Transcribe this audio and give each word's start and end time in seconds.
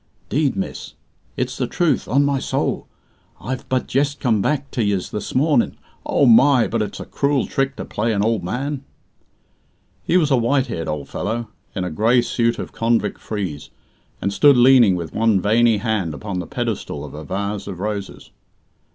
"'Deed, 0.29 0.55
miss, 0.55 0.95
it's 1.37 1.55
the 1.57 1.67
truth, 1.67 2.07
on 2.07 2.25
my 2.25 2.39
soul. 2.39 2.87
I've 3.39 3.69
but 3.69 3.85
jest 3.85 4.19
come 4.19 4.41
back 4.41 4.71
to 4.71 4.83
yez 4.83 5.11
this 5.11 5.35
morning. 5.35 5.77
O 6.07 6.25
my! 6.25 6.65
but 6.67 6.81
it's 6.81 6.99
a 6.99 7.05
cruel 7.05 7.45
trick 7.45 7.75
to 7.75 7.85
play 7.85 8.11
an 8.11 8.25
ould 8.25 8.43
man." 8.43 8.83
He 10.01 10.17
was 10.17 10.31
a 10.31 10.37
white 10.37 10.65
haired 10.65 10.87
old 10.87 11.07
fellow, 11.07 11.49
in 11.75 11.83
a 11.83 11.91
grey 11.91 12.23
suit 12.23 12.57
of 12.57 12.71
convict 12.73 13.19
frieze, 13.21 13.69
and 14.19 14.33
stood 14.33 14.57
leaning 14.57 14.95
with 14.95 15.13
one 15.13 15.39
veiny 15.39 15.77
hand 15.77 16.15
upon 16.15 16.39
the 16.39 16.47
pedestal 16.47 17.05
of 17.05 17.13
a 17.13 17.23
vase 17.23 17.67
of 17.67 17.79
roses. 17.79 18.31